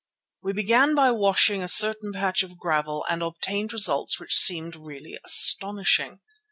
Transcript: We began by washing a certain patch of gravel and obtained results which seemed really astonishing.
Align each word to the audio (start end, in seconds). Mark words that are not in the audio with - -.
We 0.41 0.51
began 0.51 0.95
by 0.95 1.11
washing 1.11 1.61
a 1.61 1.67
certain 1.67 2.11
patch 2.13 2.41
of 2.41 2.57
gravel 2.57 3.05
and 3.07 3.21
obtained 3.21 3.71
results 3.71 4.19
which 4.19 4.33
seemed 4.35 4.75
really 4.75 5.15
astonishing. 5.23 6.21